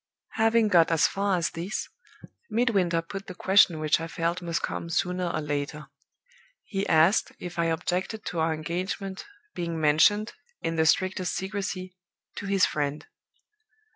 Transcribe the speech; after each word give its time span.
"Having 0.31 0.69
got 0.69 0.89
as 0.89 1.05
far 1.05 1.37
as 1.37 1.51
this, 1.51 1.87
Midwinter 2.49 3.03
put 3.03 3.27
the 3.27 3.35
question 3.35 3.79
which 3.79 3.99
I 3.99 4.07
felt 4.07 4.41
must 4.41 4.63
come 4.63 4.89
sooner 4.89 5.27
or 5.27 5.41
later. 5.41 5.89
He 6.63 6.87
asked 6.89 7.33
if 7.37 7.59
I 7.59 7.65
objected 7.65 8.25
to 8.25 8.39
our 8.39 8.51
engagement 8.51 9.27
being 9.53 9.79
mentioned, 9.79 10.33
in 10.59 10.75
the 10.75 10.87
strictest 10.87 11.35
secrecy, 11.35 11.93
to 12.37 12.47
his 12.47 12.65
friend. 12.65 13.05